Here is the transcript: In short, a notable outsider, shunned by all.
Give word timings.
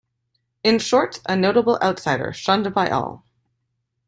In 0.63 0.79
short, 0.79 1.19
a 1.29 1.35
notable 1.35 1.77
outsider, 1.79 2.33
shunned 2.33 2.73
by 2.73 2.89
all. 2.89 3.23